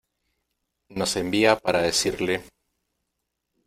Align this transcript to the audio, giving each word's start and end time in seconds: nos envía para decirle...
nos 0.89 1.15
envía 1.15 1.59
para 1.59 1.79
decirle... 1.83 2.43